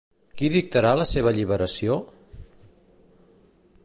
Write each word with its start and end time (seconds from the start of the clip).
Qui 0.39 0.47
dictarà 0.53 0.93
la 0.99 1.05
seva 1.09 1.29
alliberació? 1.33 1.99